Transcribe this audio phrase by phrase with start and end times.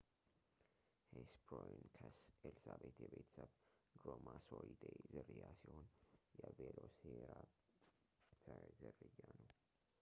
[1.13, 2.15] ሄስፐሮንይከስ
[2.49, 3.49] ኤልዛቤት የቤተሰብ
[3.99, 4.81] ድሮማሶሪዴ
[5.13, 5.87] ዝርያ ሲሆን
[6.39, 9.49] የ ቬሎሲራፕተር ዝርያ ነው